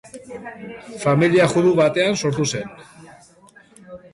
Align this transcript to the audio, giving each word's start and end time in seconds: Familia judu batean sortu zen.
Familia 1.03 1.45
judu 1.53 1.75
batean 1.81 2.19
sortu 2.25 2.49
zen. 2.55 2.75